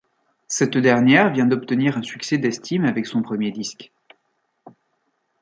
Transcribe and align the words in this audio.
Cette 0.47 0.77
dernière 0.79 1.31
vient 1.31 1.45
d'obtenir 1.45 1.95
un 1.95 2.01
succès 2.01 2.39
d'estime 2.39 2.85
avec 2.85 3.05
son 3.05 3.21
premier 3.21 3.51
disque. 3.51 3.91